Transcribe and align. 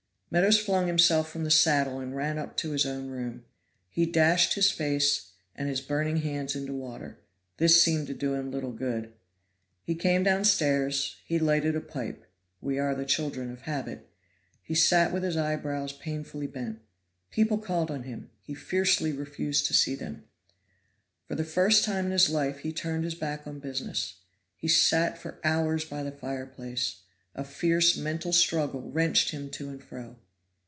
Meadows 0.33 0.57
flung 0.57 0.87
himself 0.87 1.29
from 1.29 1.43
the 1.43 1.51
saddle 1.51 1.99
and 1.99 2.15
ran 2.15 2.37
up 2.39 2.55
to 2.55 2.71
his 2.71 2.85
own 2.85 3.09
room. 3.09 3.43
He 3.89 4.05
dashed 4.05 4.53
his 4.53 4.71
face 4.71 5.31
and 5.57 5.67
his 5.67 5.81
burning 5.81 6.21
hands 6.21 6.55
into 6.55 6.71
water; 6.71 7.19
this 7.57 7.83
seemed 7.83 8.07
to 8.07 8.13
do 8.13 8.33
him 8.35 8.47
a 8.47 8.49
little 8.49 8.71
good. 8.71 9.11
He 9.83 9.93
came 9.93 10.23
downstairs; 10.23 11.17
he 11.25 11.37
lighted 11.37 11.75
a 11.75 11.81
pipe 11.81 12.25
(we 12.61 12.79
are 12.79 12.95
the 12.95 13.03
children 13.03 13.51
of 13.51 13.63
habit); 13.63 14.09
he 14.63 14.73
sat 14.73 15.11
with 15.11 15.23
his 15.23 15.35
eyebrows 15.35 15.91
painfully 15.91 16.47
bent. 16.47 16.79
People 17.29 17.57
called 17.57 17.91
on 17.91 18.03
him; 18.03 18.29
he 18.39 18.53
fiercely 18.53 19.11
refused 19.11 19.65
to 19.65 19.73
see 19.73 19.95
them. 19.95 20.23
For 21.27 21.35
the 21.35 21.43
first 21.43 21.83
time 21.83 22.05
in 22.05 22.11
his 22.13 22.29
life 22.29 22.59
he 22.59 22.71
turned 22.71 23.03
his 23.03 23.15
back 23.15 23.45
on 23.45 23.59
business. 23.59 24.19
He 24.55 24.69
sat 24.69 25.17
for 25.17 25.41
hours 25.43 25.83
by 25.83 26.03
the 26.03 26.11
fireplace. 26.13 27.01
A 27.33 27.45
fierce 27.45 27.95
mental 27.95 28.33
struggle 28.33 28.91
wrenched 28.91 29.29
him 29.31 29.49
to 29.51 29.69
and 29.69 29.81
fro. 29.81 30.17